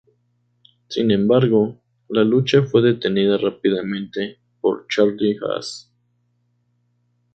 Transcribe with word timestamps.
Sin 0.87 1.11
embargo, 1.11 1.77
la 2.09 2.23
lucha 2.23 2.63
fue 2.63 2.81
detenida 2.81 3.37
rápidamente 3.37 4.39
por 4.59 4.87
Charlie 4.89 5.37
Haas. 5.47 5.91